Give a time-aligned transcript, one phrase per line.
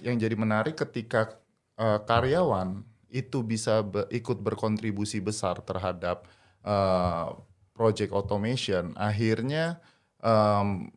[0.00, 1.36] yang jadi menarik ketika
[1.76, 6.26] uh, karyawan itu bisa be ikut berkontribusi besar terhadap
[6.62, 7.34] uh,
[7.74, 9.80] project automation, akhirnya
[10.22, 10.92] um,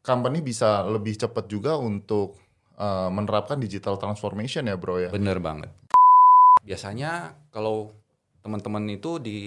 [0.00, 2.38] company bisa lebih cepat juga untuk
[2.78, 5.10] uh, menerapkan digital transformation ya bro ya.
[5.12, 5.70] Bener banget.
[6.62, 7.90] Biasanya kalau
[8.42, 9.38] teman-teman itu di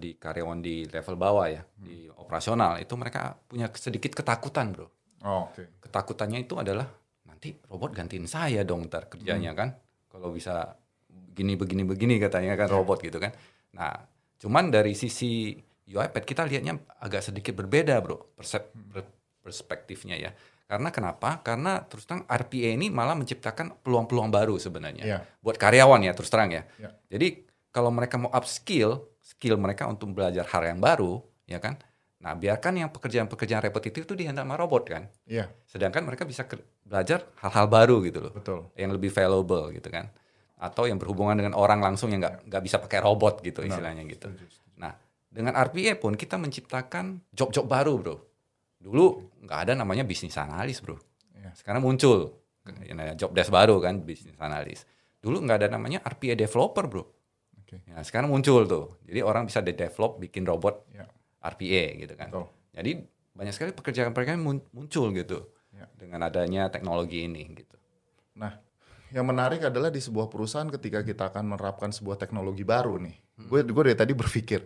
[0.00, 1.84] di karyawan di level bawah ya, hmm.
[1.84, 4.88] di operasional itu mereka punya sedikit ketakutan bro.
[5.24, 5.48] Oh.
[5.52, 5.68] Okay.
[5.82, 6.86] Ketakutannya itu adalah
[7.28, 9.58] nanti robot gantiin saya dong ntar kerjanya hmm.
[9.58, 9.68] kan.
[10.10, 10.74] Kalau bisa
[11.06, 12.76] begini begini begini katanya kan yeah.
[12.76, 13.32] robot gitu kan.
[13.76, 13.94] Nah,
[14.40, 15.54] cuman dari sisi
[15.90, 19.42] UiPath kita lihatnya agak sedikit berbeda bro persep hmm.
[19.44, 20.30] perspektifnya ya.
[20.70, 21.42] Karena kenapa?
[21.42, 25.20] Karena terus terang RPA ini malah menciptakan peluang-peluang baru sebenarnya yeah.
[25.42, 26.62] buat karyawan ya terus terang ya.
[26.78, 26.94] Yeah.
[27.10, 27.28] Jadi
[27.70, 31.78] kalau mereka mau upskill skill mereka untuk belajar hal yang baru, ya kan?
[32.20, 35.08] Nah, biarkan yang pekerjaan-pekerjaan repetitif itu dihandle sama robot kan.
[35.24, 35.48] Iya.
[35.64, 36.44] Sedangkan mereka bisa
[36.84, 38.32] belajar hal-hal baru gitu loh.
[38.36, 38.68] Betul.
[38.76, 40.12] Yang lebih valuable gitu kan.
[40.60, 43.72] Atau yang berhubungan dengan orang langsung yang nggak nggak bisa pakai robot gitu Benar.
[43.72, 44.28] istilahnya gitu.
[44.76, 44.92] Nah,
[45.32, 48.16] dengan RPA pun kita menciptakan job-job baru, Bro.
[48.76, 49.04] Dulu
[49.48, 51.00] nggak ada namanya bisnis analis, Bro.
[51.40, 51.56] Ya.
[51.56, 52.36] Sekarang muncul
[52.68, 53.16] hmm.
[53.16, 54.84] job desk baru kan, bisnis analis.
[55.24, 57.04] Dulu nggak ada namanya RPA developer, Bro.
[57.64, 57.80] Okay.
[57.88, 59.00] Ya, sekarang muncul tuh.
[59.08, 60.84] Jadi orang bisa de-develop bikin robot.
[60.92, 61.08] Ya
[61.40, 62.28] RPA gitu kan.
[62.28, 62.46] Betul.
[62.76, 62.90] Jadi
[63.34, 65.38] banyak sekali pekerjaan-pekerjaan muncul gitu
[65.72, 65.88] ya.
[65.96, 67.76] dengan adanya teknologi ini gitu.
[68.36, 68.56] Nah,
[69.10, 73.16] yang menarik adalah di sebuah perusahaan ketika kita akan menerapkan sebuah teknologi baru nih.
[73.16, 73.46] Hmm.
[73.48, 74.62] Gue gue dari tadi berpikir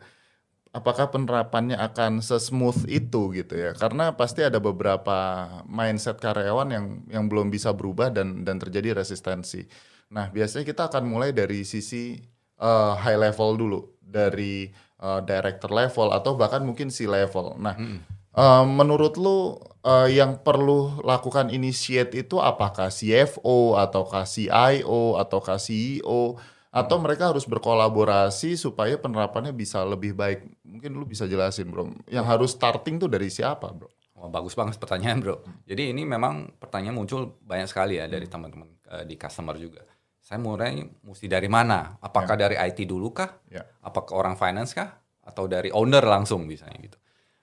[0.75, 3.71] apakah penerapannya akan sesmooth itu gitu ya?
[3.79, 9.65] Karena pasti ada beberapa mindset karyawan yang yang belum bisa berubah dan dan terjadi resistensi.
[10.11, 12.19] Nah, biasanya kita akan mulai dari sisi
[12.61, 14.69] uh, high level dulu dari
[15.05, 17.61] uh, director level atau bahkan mungkin si level.
[17.61, 17.99] Nah, hmm.
[18.33, 26.41] uh, menurut lu uh, yang perlu lakukan initiate itu apakah CFO ataukah CIO ataukah CEO
[26.75, 30.43] atau mereka harus berkolaborasi supaya penerapannya bisa lebih baik.
[30.67, 31.95] Mungkin lu bisa jelasin, Bro.
[32.11, 33.87] Yang harus starting tuh dari siapa, Bro?
[34.19, 35.47] Oh, bagus banget pertanyaan, Bro.
[35.71, 39.87] Jadi ini memang pertanyaan muncul banyak sekali ya dari teman-teman uh, di customer juga
[40.25, 42.01] saya mulai mesti dari mana?
[42.01, 42.49] Apakah ya.
[42.49, 43.45] dari IT dulu kah?
[43.53, 43.61] Ya.
[43.85, 44.97] Apakah orang finance kah?
[45.21, 46.97] Atau dari owner langsung misalnya gitu.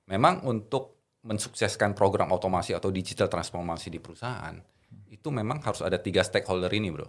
[0.10, 4.58] Memang untuk mensukseskan program otomasi atau digital transformasi di perusahaan
[5.14, 7.06] itu memang harus ada tiga stakeholder ini, bro.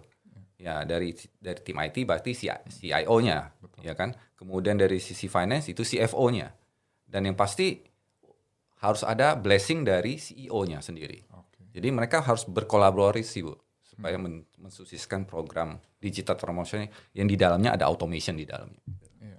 [0.61, 2.37] Ya dari dari tim IT berarti
[2.69, 4.13] CIO-nya, ya kan.
[4.37, 6.53] Kemudian dari sisi finance itu CFO-nya,
[7.09, 7.81] dan yang pasti
[8.85, 11.25] harus ada blessing dari CEO-nya sendiri.
[11.25, 11.81] Okay.
[11.81, 13.57] Jadi mereka harus berkolaborasi, bu
[13.93, 18.81] supaya men mensukseskan program digital promotion yang di dalamnya ada automation di dalamnya.
[19.21, 19.37] Iya.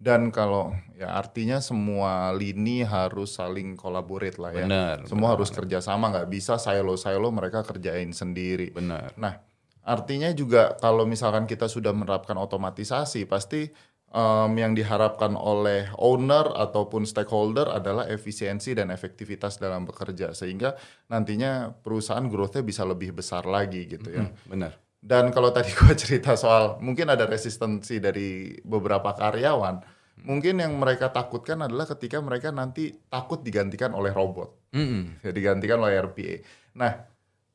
[0.00, 4.64] Dan kalau ya artinya semua lini harus saling kolaborate lah ya.
[4.64, 8.72] Bener, semua bener harus kerjasama, nggak bisa silo-silo mereka kerjain sendiri.
[8.72, 9.12] Benar.
[9.20, 9.38] Nah,
[9.84, 13.68] artinya juga kalau misalkan kita sudah menerapkan otomatisasi, pasti
[14.14, 20.78] um, yang diharapkan oleh owner ataupun stakeholder adalah efisiensi dan efektivitas dalam bekerja sehingga
[21.10, 24.24] nantinya perusahaan growth-nya bisa lebih besar lagi gitu ya.
[24.24, 24.72] Hmm, benar.
[25.04, 30.22] Dan kalau tadi gua cerita soal mungkin ada resistensi dari beberapa karyawan, hmm.
[30.24, 35.26] mungkin yang mereka takutkan adalah ketika mereka nanti takut digantikan oleh robot, hmm.
[35.26, 36.40] ya, digantikan oleh RPA.
[36.78, 36.92] Nah,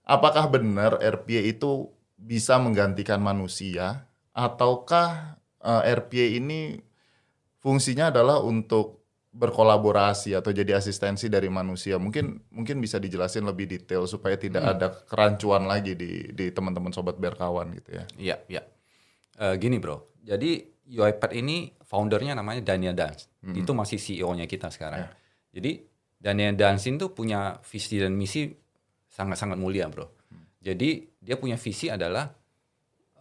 [0.03, 1.87] apakah benar RPA itu
[2.19, 4.03] bisa menggantikan manusia
[4.35, 6.59] ataukah uh, eh, RPA ini
[7.59, 8.99] fungsinya adalah untuk
[9.29, 12.01] berkolaborasi atau jadi asistensi dari manusia.
[12.01, 14.73] Mungkin mungkin bisa dijelasin lebih detail supaya tidak hmm.
[14.73, 18.03] ada kerancuan lagi di di teman-teman sobat berkawan gitu ya.
[18.17, 18.61] Iya, iya.
[19.39, 20.17] Uh, gini, Bro.
[20.25, 23.29] Jadi UiPath ini foundernya namanya Daniel Dans.
[23.45, 23.53] Hmm.
[23.53, 25.05] Itu masih CEO-nya kita sekarang.
[25.05, 25.13] Yeah.
[25.53, 25.71] Jadi
[26.19, 28.49] Daniel Dansin tuh punya visi dan misi
[29.07, 30.09] sangat-sangat mulia, Bro.
[30.33, 30.43] Hmm.
[30.57, 32.33] Jadi dia punya visi adalah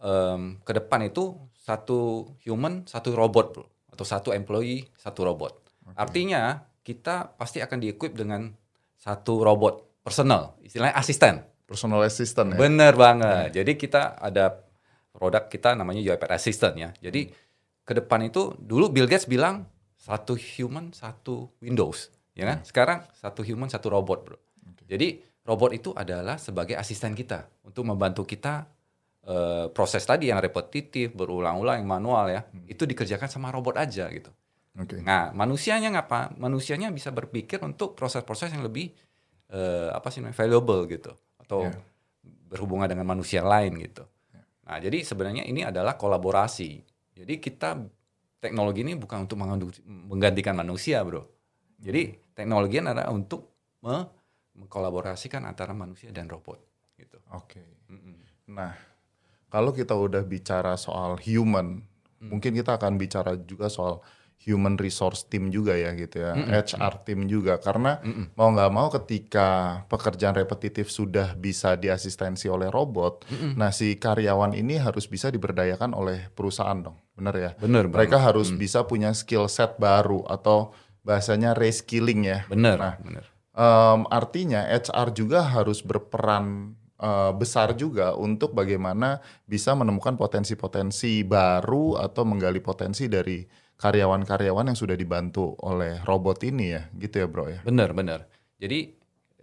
[0.01, 1.37] um, ke depan itu
[1.69, 3.65] satu human, satu robot, bro.
[3.93, 5.53] Atau satu employee, satu robot.
[5.85, 5.97] Okay.
[6.01, 6.41] Artinya
[6.81, 8.49] kita pasti akan di-equip dengan
[8.97, 11.45] satu robot personal, istilahnya asisten.
[11.69, 12.57] Personal assistant ya?
[12.57, 13.53] Bener banget.
[13.53, 13.55] Hmm.
[13.61, 14.65] Jadi kita ada
[15.13, 16.89] produk kita namanya UiPath Assistant ya.
[16.97, 17.85] Jadi hmm.
[17.85, 22.09] ke depan itu dulu Bill Gates bilang satu human, satu Windows.
[22.33, 22.65] Ya kan?
[22.65, 22.65] Hmm.
[22.65, 24.37] Sekarang satu human, satu robot bro.
[24.73, 24.97] Okay.
[24.97, 25.07] Jadi
[25.45, 28.65] robot itu adalah sebagai asisten kita untuk membantu kita
[29.29, 32.65] uh, proses tadi yang repetitif, berulang-ulang, yang manual ya, hmm.
[32.65, 34.33] itu dikerjakan sama robot aja gitu.
[34.73, 35.05] Okay.
[35.05, 36.33] Nah, manusianya ngapa?
[36.39, 38.89] Manusianya bisa berpikir untuk proses-proses yang lebih
[39.53, 41.11] uh, apa sih valuable gitu
[41.41, 41.77] atau yeah.
[42.49, 44.07] berhubungan dengan manusia lain gitu.
[44.31, 44.45] Yeah.
[44.65, 46.81] Nah, jadi sebenarnya ini adalah kolaborasi.
[47.19, 47.75] Jadi kita
[48.39, 49.35] teknologi ini bukan untuk
[49.83, 51.27] menggantikan manusia, Bro.
[51.79, 53.51] Jadi teknologi adalah untuk
[53.83, 54.19] me
[54.59, 56.59] mengkolaborasikan antara manusia dan robot
[56.99, 57.15] gitu.
[57.31, 57.63] Oke.
[57.63, 57.67] Okay.
[58.51, 58.75] Nah,
[59.49, 61.85] kalau kita udah bicara soal human,
[62.21, 62.29] hmm.
[62.29, 64.01] mungkin kita akan bicara juga soal
[64.39, 66.51] human resource team juga ya gitu ya, mm -mm.
[66.63, 68.25] HR team juga karena mm -mm.
[68.39, 73.51] mau nggak mau ketika pekerjaan repetitif sudah bisa diasistensi oleh robot, mm -mm.
[73.59, 77.51] nah si karyawan ini harus bisa diberdayakan oleh perusahaan dong, bener ya?
[77.59, 77.91] Bener.
[77.91, 78.57] Mereka harus mm.
[78.57, 80.71] bisa punya skill set baru atau
[81.03, 82.47] bahasanya reskilling ya.
[82.47, 82.79] Bener.
[82.79, 83.27] Nah, bener.
[83.59, 91.97] Um, artinya HR juga harus berperan uh, besar juga untuk bagaimana bisa menemukan potensi-potensi baru
[91.97, 93.43] atau menggali potensi dari
[93.79, 97.59] karyawan-karyawan yang sudah dibantu oleh robot ini ya, gitu ya bro ya?
[97.63, 98.27] Benar, benar.
[98.59, 98.91] Jadi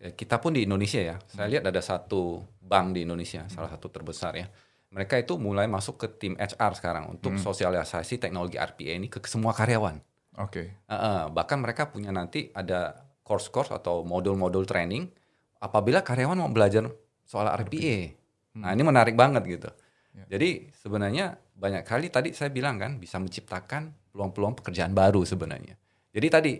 [0.04, 3.88] eh, kita pun di Indonesia ya, saya lihat ada satu bank di Indonesia, salah satu
[3.88, 4.46] terbesar ya.
[4.92, 7.42] Mereka itu mulai masuk ke tim HR sekarang untuk hmm.
[7.42, 9.98] sosialisasi teknologi RPA ini ke semua karyawan.
[10.36, 10.76] Oke.
[10.76, 10.92] Okay.
[10.92, 15.10] Uh, bahkan mereka punya nanti ada course-course atau modul-modul training
[15.58, 16.86] apabila karyawan mau belajar
[17.26, 18.14] soal RPA.
[18.54, 18.62] Hmm.
[18.62, 19.70] Nah ini menarik banget gitu.
[20.16, 20.38] Ya.
[20.38, 25.76] Jadi sebenarnya banyak kali tadi saya bilang kan bisa menciptakan peluang-peluang pekerjaan baru sebenarnya.
[26.14, 26.52] Jadi tadi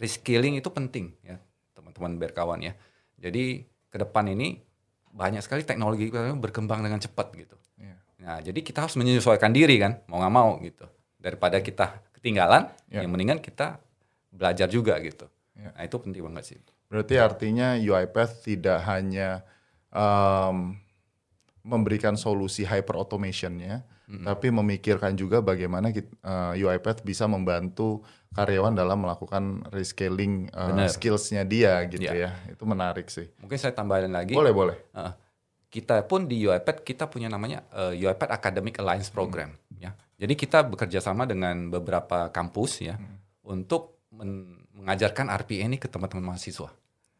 [0.00, 1.38] reskilling itu penting ya
[1.76, 2.74] teman-teman berkawan ya.
[3.20, 3.62] Jadi
[3.92, 4.58] ke depan ini
[5.14, 7.54] banyak sekali teknologi berkembang dengan cepat gitu.
[7.78, 7.98] Yeah.
[8.26, 10.90] Nah jadi kita harus menyesuaikan diri kan mau nggak mau gitu.
[11.22, 13.06] Daripada kita ketinggalan, yeah.
[13.06, 13.78] yang mendingan kita
[14.34, 15.30] belajar juga gitu.
[15.54, 15.70] Yeah.
[15.70, 16.58] Nah itu penting banget sih.
[16.90, 19.46] Berarti artinya UiPath tidak hanya
[19.94, 20.76] um,
[21.64, 24.28] memberikan solusi hyper automationnya, hmm.
[24.28, 28.04] tapi memikirkan juga bagaimana kita, uh, UiPath bisa membantu
[28.36, 32.28] karyawan dalam melakukan rescaling uh, skillsnya dia gitu ya.
[32.28, 32.30] ya.
[32.52, 33.30] Itu menarik sih.
[33.40, 34.36] Mungkin saya tambahin lagi.
[34.36, 34.76] Boleh boleh.
[34.92, 35.14] Uh,
[35.72, 39.80] kita pun di UiPath kita punya namanya uh, UiPath Academic Alliance Program hmm.
[39.80, 39.96] ya.
[40.20, 43.48] Jadi kita bekerja sama dengan beberapa kampus ya hmm.
[43.48, 46.68] untuk men mengajarkan RPA ini ke teman-teman mahasiswa.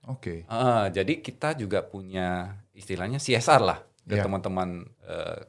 [0.04, 0.44] Oke.
[0.44, 0.52] Okay.
[0.52, 4.24] Uh, jadi kita juga punya istilahnya CSR lah ke yeah.
[4.26, 5.40] teman-teman uh,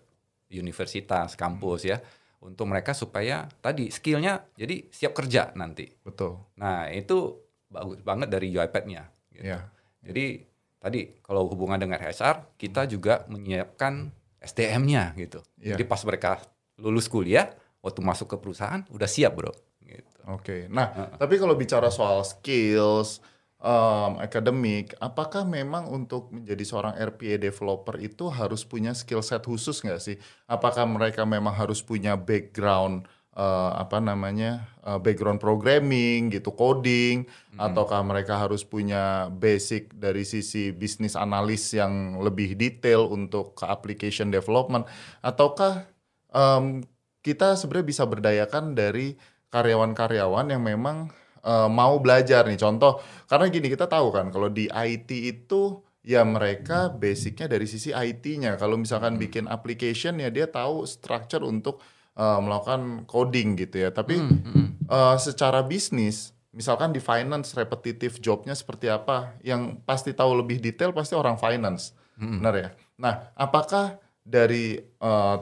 [0.53, 1.97] universitas, kampus ya,
[2.39, 5.89] untuk mereka supaya tadi skillnya jadi siap kerja nanti.
[6.05, 6.39] Betul.
[6.61, 9.03] Nah itu bagus banget dari UiPath-nya.
[9.33, 9.43] Gitu.
[9.43, 9.67] Yeah.
[10.05, 10.45] Jadi
[10.77, 15.41] tadi kalau hubungan dengan HR, kita juga menyiapkan SDM-nya gitu.
[15.57, 15.75] Yeah.
[15.75, 16.39] Jadi pas mereka
[16.77, 17.49] lulus kuliah,
[17.81, 19.51] waktu masuk ke perusahaan udah siap bro.
[19.81, 20.05] Gitu.
[20.29, 20.41] Oke.
[20.41, 20.61] Okay.
[20.69, 21.17] Nah, uh.
[21.17, 23.21] tapi kalau bicara soal skills,
[23.65, 29.81] um, akademik, apakah memang untuk menjadi seorang RPA developer itu harus punya skill set khusus
[29.81, 30.15] nggak sih?
[30.45, 37.59] Apakah mereka memang harus punya background uh, apa namanya uh, background programming gitu, coding, hmm.
[37.59, 44.29] ataukah mereka harus punya basic dari sisi bisnis analis yang lebih detail untuk ke application
[44.29, 44.85] development,
[45.25, 45.89] ataukah
[46.29, 46.85] um,
[47.25, 49.17] kita sebenarnya bisa berdayakan dari
[49.49, 51.09] karyawan-karyawan yang memang
[51.45, 52.99] uh, mau belajar nih contoh
[53.29, 58.57] karena gini kita tahu kan kalau di IT itu ya mereka basicnya dari sisi IT-nya
[58.57, 59.21] kalau misalkan hmm.
[59.21, 61.81] bikin application ya dia tahu structure untuk
[62.17, 64.67] uh, melakukan coding gitu ya tapi hmm, hmm.
[64.85, 70.93] Uh, secara bisnis misalkan di finance repetitif jobnya seperti apa yang pasti tahu lebih detail
[70.93, 72.37] pasti orang finance hmm.
[72.37, 72.69] benar ya
[73.01, 74.77] nah apakah dari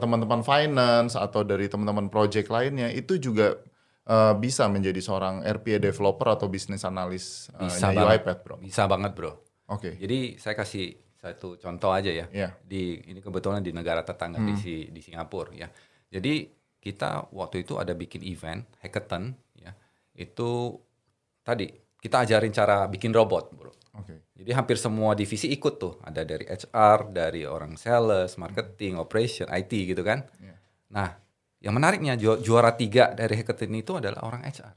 [0.00, 3.56] teman-teman uh, finance atau dari teman-teman project lainnya itu juga
[4.08, 8.56] uh, bisa menjadi seorang RPA developer atau business analis uh, bisa UiPath, bro?
[8.60, 9.32] Bisa banget, bro.
[9.70, 9.92] Oke.
[9.92, 9.94] Okay.
[10.00, 12.28] Jadi saya kasih satu contoh aja ya.
[12.28, 12.52] Yeah.
[12.60, 14.60] Di ini kebetulan di negara tetangga hmm.
[14.60, 15.68] di di Singapura ya.
[16.12, 16.52] Jadi
[16.84, 19.72] kita waktu itu ada bikin event hackathon ya.
[20.12, 20.76] Itu
[21.40, 23.72] tadi kita ajarin cara bikin robot, bro.
[24.04, 24.20] Okay.
[24.36, 25.96] Jadi hampir semua divisi ikut tuh.
[26.04, 30.28] Ada dari HR, dari orang sales, marketing, operation, IT gitu kan.
[30.42, 30.58] Yeah.
[30.92, 31.23] Nah,
[31.64, 34.76] yang menariknya ju juara tiga dari hackathon itu adalah orang HR.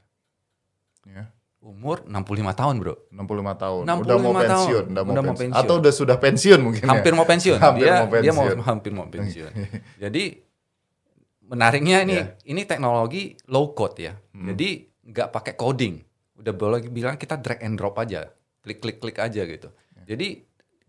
[1.04, 1.24] Ya.
[1.60, 3.12] Umur 65 tahun, Bro.
[3.12, 3.82] 65 tahun.
[3.84, 4.84] 65 udah mau pensiun, tahun.
[4.88, 5.36] udah, mau, udah pensiun.
[5.52, 5.60] pensiun.
[5.60, 6.88] Atau udah sudah pensiun mungkin ya?
[6.88, 7.16] Hampir ya?
[7.20, 7.58] mau pensiun.
[7.60, 8.24] hampir dia, mau pensiun.
[8.24, 9.52] Dia mau hampir mau pensiun.
[10.00, 10.24] Jadi
[11.48, 12.48] menariknya ini yeah.
[12.48, 14.16] ini teknologi low code ya.
[14.32, 14.48] Hmm.
[14.48, 14.68] Jadi
[15.12, 16.00] nggak pakai coding.
[16.40, 18.32] Udah boleh bilang kita drag and drop aja.
[18.64, 19.68] Klik-klik-klik aja gitu.
[19.92, 20.16] Yeah.
[20.16, 20.28] Jadi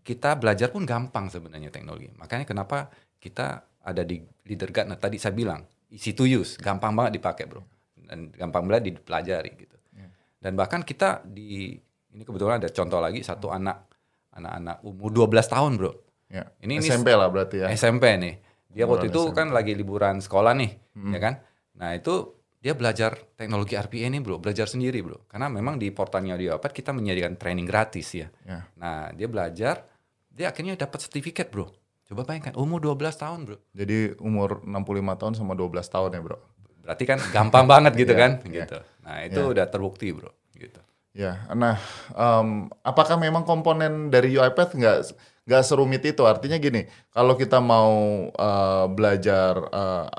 [0.00, 2.08] kita belajar pun gampang sebenarnya teknologi.
[2.16, 2.88] Makanya kenapa
[3.20, 5.60] kita ada di Leader Gartner tadi saya bilang
[5.90, 7.62] easy to use, gampang banget dipakai bro,
[7.98, 9.76] dan gampang banget dipelajari gitu.
[9.94, 10.08] Ya.
[10.38, 11.74] Dan bahkan kita di
[12.10, 13.90] ini kebetulan ada contoh lagi satu anak
[14.34, 15.92] anak-anak umur 12 tahun bro.
[16.30, 16.46] Ya.
[16.62, 17.66] Ini SMP ini, lah berarti ya.
[17.74, 18.34] SMP nih.
[18.70, 19.34] Dia waktu itu SMP.
[19.34, 21.10] kan lagi liburan sekolah nih, hmm.
[21.10, 21.34] ya kan.
[21.74, 25.26] Nah itu dia belajar teknologi RPA ini bro, belajar sendiri bro.
[25.26, 28.30] Karena memang di portalnya di Wapat kita menyediakan training gratis ya.
[28.46, 28.62] ya.
[28.78, 29.90] Nah dia belajar,
[30.30, 31.66] dia akhirnya dapat sertifikat bro.
[32.10, 33.58] Coba bayangkan, umur 12 tahun bro.
[33.70, 36.38] Jadi umur 65 tahun sama 12 tahun ya bro?
[36.82, 38.32] Berarti kan gampang banget gitu iya, kan?
[38.42, 38.66] Yeah.
[38.66, 38.78] gitu.
[39.06, 39.52] Nah itu yeah.
[39.54, 40.34] udah terbukti bro.
[40.58, 40.82] Gitu.
[41.10, 41.78] Ya, nah,
[42.14, 44.98] um, apakah memang komponen dari UiPath nggak
[45.46, 46.26] nggak serumit itu?
[46.26, 50.10] Artinya gini, kalau kita mau uh, belajar uh,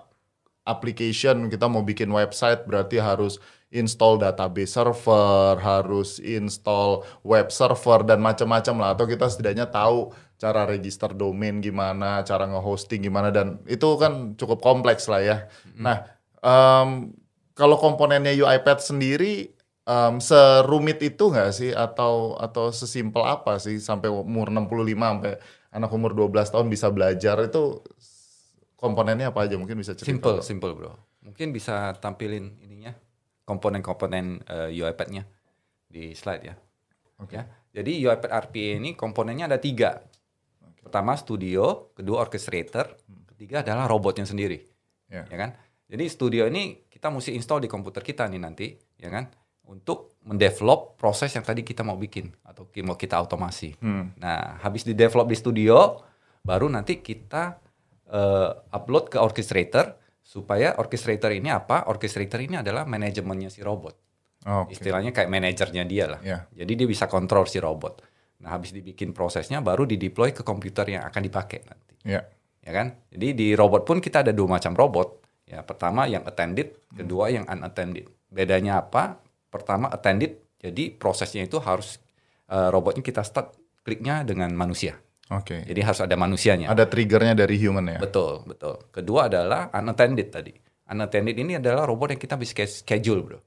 [0.63, 3.39] application, kita mau bikin website, berarti harus
[3.71, 8.89] install database server, harus install web server dan macam-macam lah.
[8.95, 14.57] Atau kita setidaknya tahu cara register domain gimana, cara nge-hosting gimana dan itu kan cukup
[14.57, 15.37] kompleks lah ya.
[15.77, 15.85] Hmm.
[15.85, 15.97] Nah,
[16.41, 17.13] um,
[17.53, 19.53] kalau komponennya UiPath sendiri
[19.85, 25.33] um, serumit itu nggak sih atau atau sesimpel apa sih sampai umur 65 sampai
[25.69, 27.77] anak umur 12 tahun bisa belajar itu
[28.81, 30.09] komponennya apa aja mungkin bisa cerita.
[30.09, 30.43] Simple, bro.
[30.43, 30.91] simple bro.
[31.21, 32.97] Mungkin bisa tampilin ininya
[33.45, 35.29] komponen-komponen uh, UiPath-nya
[35.85, 36.57] di slide ya.
[37.21, 37.37] Oke.
[37.37, 37.37] Okay.
[37.37, 37.43] Ya.
[37.71, 40.01] Jadi UiPath RPA ini komponennya ada tiga.
[40.81, 42.97] Pertama studio, kedua orchestrator,
[43.33, 44.59] ketiga adalah robotnya sendiri.
[45.07, 45.29] Yeah.
[45.29, 45.49] Ya kan?
[45.87, 49.29] Jadi studio ini kita mesti install di komputer kita nih nanti, ya kan?
[49.71, 53.79] untuk mendevelop proses yang tadi kita mau bikin atau mau kita otomasi.
[53.79, 54.11] Hmm.
[54.19, 55.95] Nah, habis di develop di studio,
[56.43, 57.55] baru nanti kita
[58.11, 61.87] uh, upload ke orchestrator supaya orchestrator ini apa?
[61.87, 63.95] Orchestrator ini adalah manajemennya si robot.
[64.45, 64.75] Oh, okay.
[64.75, 66.21] Istilahnya kayak manajernya dia lah.
[66.21, 66.41] Yeah.
[66.51, 68.03] Jadi dia bisa kontrol si robot.
[68.41, 71.93] Nah, habis dibikin prosesnya baru di deploy ke komputer yang akan dipakai nanti.
[72.05, 72.25] Yeah.
[72.61, 72.97] Ya kan?
[73.13, 75.21] Jadi di robot pun kita ada dua macam robot.
[75.45, 78.07] Ya, pertama yang attended, kedua yang unattended.
[78.31, 79.19] Bedanya apa?
[79.51, 81.99] pertama attended, jadi prosesnya itu harus
[82.47, 83.51] uh, robotnya kita start
[83.83, 84.95] kliknya dengan manusia.
[85.27, 85.59] Oke.
[85.59, 85.61] Okay.
[85.67, 86.71] Jadi harus ada manusianya.
[86.71, 87.99] Ada triggernya dari human ya.
[87.99, 88.79] Betul, betul.
[88.89, 90.55] Kedua adalah unattended tadi.
[90.91, 93.39] Unattended ini adalah robot yang kita bisa schedule, bro.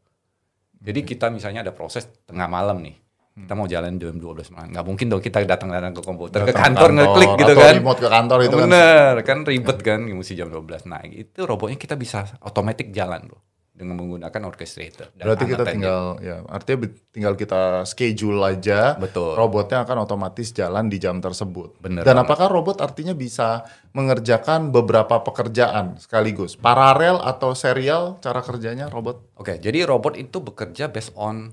[0.84, 1.16] Jadi okay.
[1.16, 2.96] kita misalnya ada proses tengah malam nih.
[3.34, 4.70] Kita mau jalan jam 12 malam.
[4.70, 7.74] Nggak mungkin dong kita datang-datang ke komputer, datang ke kantor, kantor ngeklik gitu atau kan.
[7.74, 8.70] remote ke kantor itu Bener, kan.
[8.70, 10.86] Bener, kan ribet kan, mesti jam 12.
[10.86, 13.42] Nah, itu robotnya kita bisa otomatis jalan, bro
[13.74, 15.10] dengan menggunakan orchestrator.
[15.18, 18.94] Dan Berarti kita tinggal ya artinya tinggal kita schedule aja.
[18.94, 19.34] Betul.
[19.34, 21.82] Robotnya akan otomatis jalan di jam tersebut.
[21.82, 22.30] Bener Dan banget.
[22.30, 29.34] apakah robot artinya bisa mengerjakan beberapa pekerjaan sekaligus, paralel atau serial cara kerjanya robot?
[29.42, 31.50] Oke, jadi robot itu bekerja based on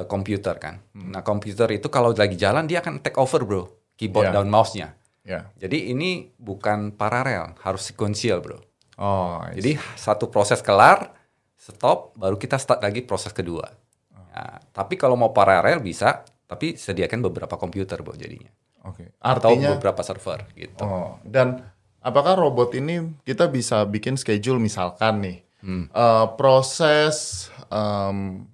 [0.00, 0.80] uh, komputer kan.
[0.96, 1.12] Hmm.
[1.12, 3.62] Nah, komputer itu kalau lagi jalan dia akan take over, Bro.
[4.00, 4.36] Keyboard yeah.
[4.40, 4.88] dan mouse-nya.
[5.28, 5.52] Yeah.
[5.60, 8.64] Jadi ini bukan paralel, harus sequential, Bro.
[9.00, 11.12] Oh, jadi satu proses kelar,
[11.56, 13.64] stop, baru kita start lagi proses kedua.
[14.12, 18.52] Ya, tapi kalau mau paralel bisa, tapi sediakan beberapa komputer buat jadinya.
[18.88, 19.08] Oke.
[19.12, 19.24] Okay.
[19.24, 20.84] Artinya, Atau beberapa server gitu.
[20.84, 21.64] Oh, dan
[22.00, 25.92] apakah robot ini kita bisa bikin schedule misalkan nih hmm.
[25.92, 28.48] uh, proses um,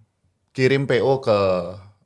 [0.56, 1.38] kirim PO ke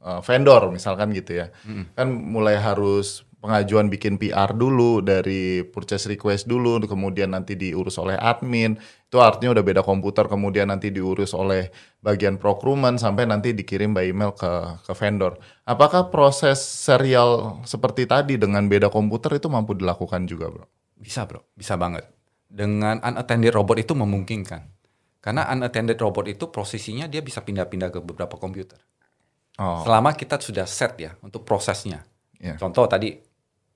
[0.02, 1.94] uh, vendor misalkan gitu ya, hmm.
[1.94, 8.18] kan mulai harus pengajuan bikin PR dulu dari purchase request dulu kemudian nanti diurus oleh
[8.18, 8.76] admin.
[9.10, 11.72] Itu artinya udah beda komputer kemudian nanti diurus oleh
[12.04, 15.40] bagian procurement sampai nanti dikirim by email ke ke vendor.
[15.66, 20.66] Apakah proses serial seperti tadi dengan beda komputer itu mampu dilakukan juga bro?
[21.00, 21.42] Bisa bro.
[21.56, 22.06] Bisa banget.
[22.50, 24.79] Dengan unattended robot itu memungkinkan
[25.20, 28.80] karena unattended robot itu prosesinya dia bisa pindah-pindah ke beberapa komputer
[29.60, 29.84] oh.
[29.84, 32.04] selama kita sudah set ya untuk prosesnya
[32.40, 32.56] Yeah.
[32.56, 33.12] Contoh tadi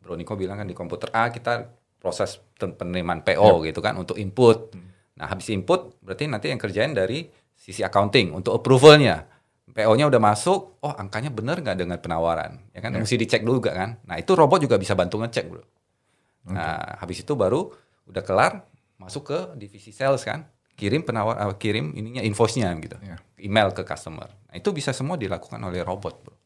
[0.00, 1.68] Bro Niko bilang kan di komputer A kita
[2.00, 3.72] proses penerimaan PO yep.
[3.72, 4.72] gitu kan untuk input.
[4.72, 4.88] Hmm.
[5.20, 9.30] Nah, habis input berarti nanti yang kerjain dari sisi accounting untuk approvalnya.
[9.64, 12.94] PO-nya udah masuk, oh angkanya benar nggak dengan penawaran, ya kan?
[12.94, 13.00] Yeah.
[13.00, 13.90] Mesti dicek dulu gak kan?
[14.06, 15.64] Nah itu robot juga bisa bantu ngecek bro.
[15.64, 16.52] Okay.
[16.52, 17.72] Nah habis itu baru
[18.06, 18.68] udah kelar
[19.00, 23.18] masuk ke divisi sales kan, kirim penawar, uh, kirim ininya invoice-nya gitu, yeah.
[23.38, 24.30] email ke customer.
[24.50, 26.36] Nah itu bisa semua dilakukan oleh robot bro,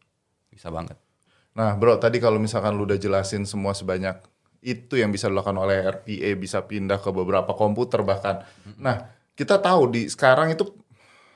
[0.53, 0.97] bisa banget.
[1.59, 4.23] Nah, bro, tadi kalau misalkan lu udah jelasin semua sebanyak
[4.63, 8.47] itu yang bisa dilakukan oleh RPA bisa pindah ke beberapa komputer bahkan.
[8.79, 10.67] Nah, kita tahu di sekarang itu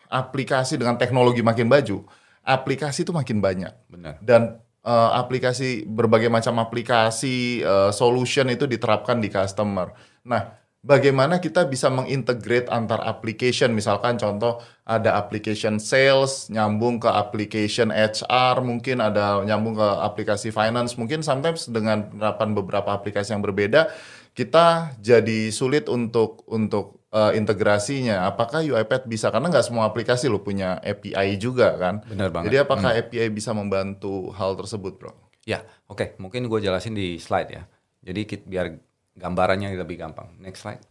[0.07, 2.07] aplikasi dengan teknologi makin baju,
[2.47, 3.75] aplikasi itu makin banyak.
[3.91, 4.23] Benar.
[4.23, 9.91] Dan uh, aplikasi berbagai macam aplikasi uh, solution itu diterapkan di customer.
[10.23, 13.73] Nah, bagaimana kita bisa mengintegrate antar application?
[13.73, 20.99] Misalkan contoh ada application sales nyambung ke application HR mungkin ada nyambung ke aplikasi finance.
[20.99, 23.89] Mungkin sometimes dengan penerapan beberapa aplikasi yang berbeda
[24.33, 28.27] kita jadi sulit untuk untuk uh, integrasinya.
[28.27, 29.31] Apakah UiPath bisa?
[29.31, 32.03] Karena nggak semua aplikasi lo punya API juga kan?
[32.09, 32.51] Benar banget.
[32.51, 33.01] jadi apakah hmm.
[33.07, 35.13] API bisa membantu hal tersebut bro?
[35.47, 35.99] Ya oke.
[35.99, 36.09] Okay.
[36.19, 37.63] mungkin gue jelasin di slide ya.
[38.03, 40.33] Jadi biar gambarannya lebih gampang.
[40.41, 40.83] Next slide.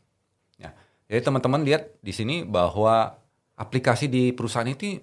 [0.57, 0.73] Ya.
[1.11, 3.17] Jadi teman-teman lihat di sini bahwa
[3.57, 4.97] aplikasi di perusahaan itu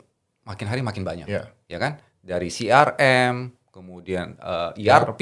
[0.47, 1.27] makin hari makin banyak.
[1.29, 1.51] Yeah.
[1.69, 2.01] Ya kan?
[2.25, 5.21] Dari CRM, kemudian uh, eh, ERP,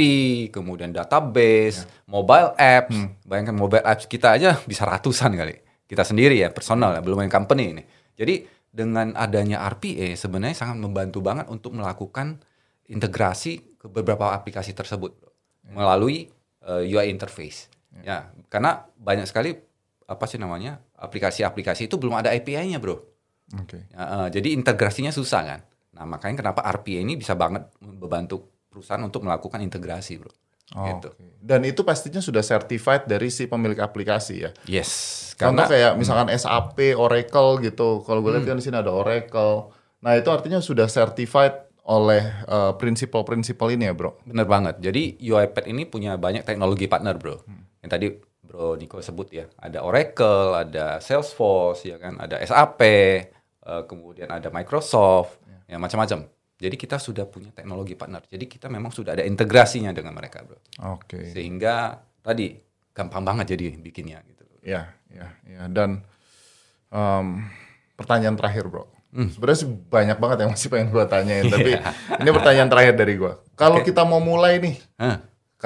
[0.54, 2.08] kemudian database, yeah.
[2.08, 2.96] mobile apps.
[2.96, 3.12] Hmm.
[3.26, 5.60] Bayangkan mobile apps kita aja bisa ratusan kali.
[5.86, 7.82] Kita sendiri ya, personal ya, belum yang company ini.
[8.16, 12.40] Jadi dengan adanya RPA sebenarnya sangat membantu banget untuk melakukan
[12.86, 15.32] integrasi ke beberapa aplikasi tersebut bro.
[15.72, 16.28] melalui
[16.66, 17.72] uh, eh, UI interface.
[18.04, 18.32] Ya.
[18.50, 19.56] karena banyak sekali
[20.06, 22.94] apa sih namanya aplikasi-aplikasi itu belum ada API-nya bro.
[22.96, 23.02] Oke.
[23.66, 23.82] Okay.
[23.90, 25.60] Ya, uh, jadi integrasinya susah kan.
[25.94, 30.30] Nah makanya kenapa RPA ini bisa banget membantu perusahaan untuk melakukan integrasi bro.
[30.74, 31.14] Oh, gitu.
[31.14, 31.30] Okay.
[31.38, 34.50] Dan itu pastinya sudah certified dari si pemilik aplikasi ya.
[34.66, 34.90] Yes.
[35.38, 36.38] Contoh karena, kayak misalkan hmm.
[36.38, 38.02] SAP, Oracle gitu.
[38.02, 38.50] Kalau gue lihat hmm.
[38.50, 39.70] kan di sini ada Oracle.
[40.02, 44.18] Nah itu artinya sudah certified oleh uh, prinsipal-prinsipal ini ya bro.
[44.26, 44.82] Bener banget.
[44.82, 47.38] Jadi UiPath ini punya banyak teknologi partner bro.
[47.46, 47.65] Hmm.
[47.86, 48.06] Yang tadi
[48.42, 49.46] bro Niko sebut ya.
[49.62, 52.90] Ada Oracle, ada Salesforce, ya kan, ada SAP, uh,
[53.62, 56.26] eh, kemudian ada Microsoft, ya, ya macam-macam.
[56.56, 58.24] Jadi kita sudah punya teknologi partner.
[58.26, 60.56] Jadi kita memang sudah ada integrasinya dengan mereka, bro.
[60.96, 61.20] Oke.
[61.20, 61.24] Okay.
[61.30, 62.58] Sehingga tadi
[62.96, 64.42] gampang banget jadi bikinnya gitu.
[64.64, 65.68] Ya, ya, ya.
[65.68, 66.00] Dan
[66.90, 67.44] um,
[67.94, 68.88] pertanyaan terakhir, bro.
[69.12, 69.28] Hmm.
[69.30, 71.92] Sebenarnya sih banyak banget yang masih pengen gue tanyain, tapi iya.
[72.24, 73.32] ini pertanyaan terakhir dari gue.
[73.52, 73.92] Kalau okay.
[73.92, 75.16] kita mau mulai nih, huh?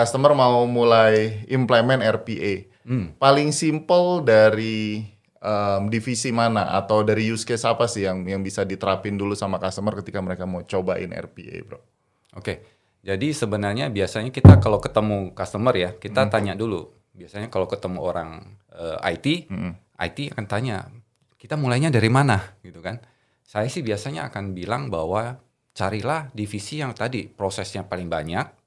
[0.00, 3.20] Customer mau mulai implement RPA, hmm.
[3.20, 5.04] paling simple dari
[5.44, 9.60] um, divisi mana atau dari use case apa sih yang yang bisa diterapin dulu sama
[9.60, 11.76] customer ketika mereka mau cobain RPA, bro?
[11.76, 11.84] Oke,
[12.32, 12.56] okay.
[13.04, 16.32] jadi sebenarnya biasanya kita kalau ketemu customer ya kita hmm.
[16.32, 16.96] tanya dulu.
[17.12, 20.00] Biasanya kalau ketemu orang uh, eh, IT, hmm.
[20.00, 20.88] IT akan tanya
[21.36, 23.04] kita mulainya dari mana, gitu kan?
[23.44, 25.42] Saya sih biasanya akan bilang bahwa
[25.74, 28.59] carilah divisi yang tadi prosesnya paling banyak,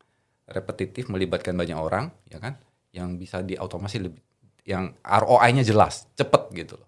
[0.47, 2.59] repetitif melibatkan banyak orang, ya kan?
[2.91, 4.21] Yang bisa diautomasi lebih
[4.63, 6.87] yang ROI-nya jelas, cepet gitu loh.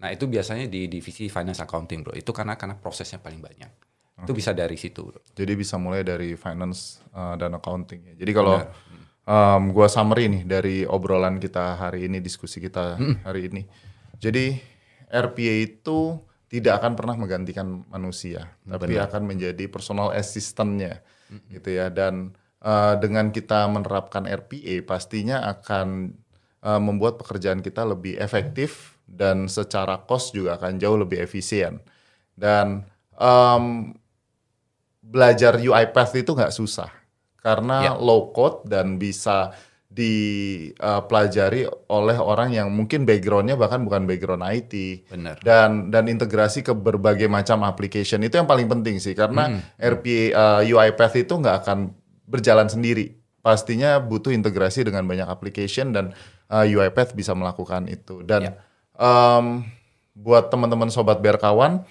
[0.00, 2.16] Nah itu biasanya di divisi finance accounting bro.
[2.16, 3.70] Itu karena karena prosesnya paling banyak.
[3.70, 4.24] Okay.
[4.24, 5.20] Itu bisa dari situ bro.
[5.36, 8.12] Jadi bisa mulai dari finance uh, dan accounting.
[8.12, 8.14] Ya.
[8.24, 8.56] Jadi kalau
[9.28, 13.16] um, gua summary nih dari obrolan kita hari ini, diskusi kita hmm.
[13.28, 13.62] hari ini.
[14.16, 14.56] Jadi
[15.12, 16.16] RPA itu
[16.50, 18.82] tidak akan pernah menggantikan manusia, Benar.
[18.82, 20.98] tapi akan menjadi personal assistant-nya,
[21.30, 21.46] hmm.
[21.60, 21.92] gitu ya.
[21.92, 26.16] Dan uh, dengan kita menerapkan RPA, pastinya akan
[26.64, 31.82] uh, membuat pekerjaan kita lebih efektif dan secara cost juga akan jauh lebih efisien.
[32.36, 32.86] Dan
[33.18, 33.92] um,
[35.00, 36.90] belajar UiPath itu nggak susah
[37.40, 37.96] karena yeah.
[37.96, 39.50] low code dan bisa
[39.90, 44.74] dipelajari uh, oleh orang yang mungkin backgroundnya bahkan bukan background IT
[45.10, 45.34] Bener.
[45.42, 49.82] dan dan integrasi ke berbagai macam application itu yang paling penting sih karena hmm.
[49.82, 51.78] RPA uh, UiPath itu nggak akan
[52.30, 56.12] berjalan sendiri pastinya butuh integrasi dengan banyak application dan
[56.52, 58.20] uh, UiPath bisa melakukan itu.
[58.20, 58.56] Dan yeah.
[59.00, 59.64] um,
[60.12, 61.84] buat teman-teman sobat Berkawan,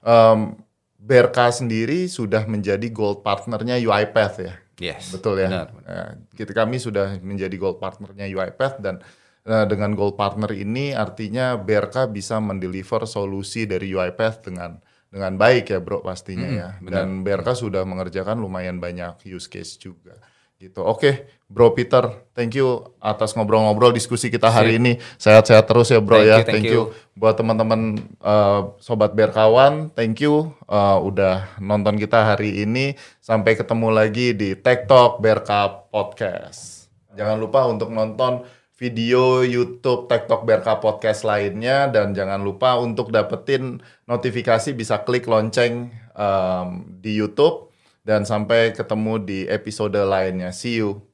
[0.00, 0.56] um,
[0.96, 4.54] Berka sendiri sudah menjadi gold partnernya UiPath ya.
[4.76, 5.12] Yes.
[5.12, 5.48] Betul ya.
[5.48, 5.68] Benar.
[5.86, 6.02] Ya,
[6.34, 9.04] kita kami sudah menjadi gold partnernya UiPath dan
[9.46, 14.80] uh, dengan gold partner ini artinya Berka bisa mendeliver solusi dari UiPath dengan
[15.16, 16.68] dengan baik ya bro pastinya hmm, ya.
[16.76, 16.92] Benar.
[16.92, 20.20] Dan Berka sudah mengerjakan lumayan banyak use case juga
[20.56, 20.80] gitu.
[20.88, 24.96] Oke, Bro Peter, thank you atas ngobrol-ngobrol diskusi kita hari ini.
[25.20, 26.36] Sehat-sehat terus ya, Bro thank ya.
[26.36, 26.82] You, thank, thank you.
[26.88, 32.96] you buat teman-teman uh, sobat berkawan, thank you uh, udah nonton kita hari ini.
[33.20, 36.88] Sampai ketemu lagi di Tech Talk Berka Podcast.
[37.16, 38.44] Jangan lupa untuk nonton
[38.76, 45.88] video YouTube Talk Berka Podcast lainnya dan jangan lupa untuk dapetin notifikasi bisa klik lonceng
[46.12, 47.72] um, di YouTube
[48.04, 50.52] dan sampai ketemu di episode lainnya.
[50.52, 51.05] See you.